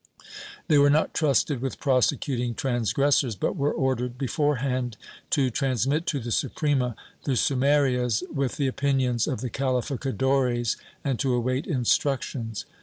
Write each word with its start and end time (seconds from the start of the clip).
They 0.67 0.79
were 0.79 0.89
not 0.89 1.13
trusted 1.13 1.61
with 1.61 1.79
prosecuting 1.79 2.55
transgressors, 2.55 3.35
but 3.35 3.55
were 3.55 3.71
ordered, 3.71 4.17
beforehand, 4.17 4.97
to 5.29 5.51
transmit 5.51 6.07
to 6.07 6.19
the 6.19 6.31
Suprema 6.31 6.95
the 7.25 7.35
sumarias 7.35 8.23
with 8.33 8.57
the 8.57 8.65
opinions 8.65 9.27
of 9.27 9.41
the 9.41 9.51
calificadores, 9.51 10.75
and 11.03 11.19
to 11.19 11.35
await 11.35 11.67
instructions. 11.67 12.65